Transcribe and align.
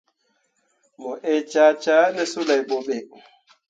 Mu 0.99 1.11
ee 1.33 1.41
cah 1.51 1.73
cah 1.83 2.07
ne 2.15 2.23
suley 2.31 2.61
boɓe. 2.69 2.95